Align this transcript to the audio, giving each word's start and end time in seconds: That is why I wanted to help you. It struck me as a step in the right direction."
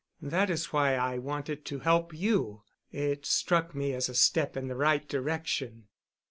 That 0.23 0.49
is 0.49 0.73
why 0.73 0.95
I 0.95 1.19
wanted 1.19 1.63
to 1.65 1.77
help 1.77 2.11
you. 2.11 2.63
It 2.91 3.23
struck 3.27 3.75
me 3.75 3.93
as 3.93 4.09
a 4.09 4.15
step 4.15 4.57
in 4.57 4.67
the 4.67 4.75
right 4.75 5.07
direction." 5.07 5.89